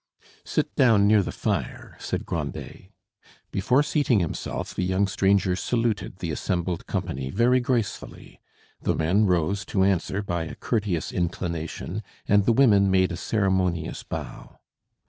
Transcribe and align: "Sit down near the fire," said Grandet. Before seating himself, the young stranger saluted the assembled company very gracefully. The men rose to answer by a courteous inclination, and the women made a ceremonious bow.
"Sit 0.43 0.73
down 0.75 1.05
near 1.07 1.21
the 1.21 1.31
fire," 1.31 1.95
said 1.99 2.25
Grandet. 2.25 2.89
Before 3.51 3.83
seating 3.83 4.19
himself, 4.19 4.73
the 4.73 4.83
young 4.83 5.05
stranger 5.07 5.55
saluted 5.55 6.17
the 6.17 6.31
assembled 6.31 6.87
company 6.87 7.29
very 7.29 7.59
gracefully. 7.59 8.39
The 8.81 8.95
men 8.95 9.27
rose 9.27 9.63
to 9.65 9.83
answer 9.83 10.23
by 10.23 10.45
a 10.45 10.55
courteous 10.55 11.11
inclination, 11.11 12.01
and 12.27 12.45
the 12.47 12.51
women 12.51 12.89
made 12.89 13.11
a 13.11 13.15
ceremonious 13.15 14.01
bow. 14.01 14.57